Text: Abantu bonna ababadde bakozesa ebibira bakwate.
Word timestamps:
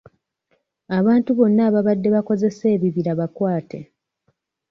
Abantu 0.97 1.29
bonna 1.37 1.61
ababadde 1.69 2.07
bakozesa 2.15 2.63
ebibira 2.75 3.11
bakwate. 3.19 3.79